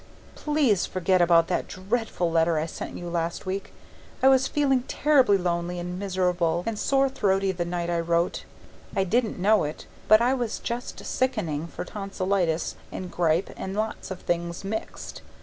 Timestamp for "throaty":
7.07-7.51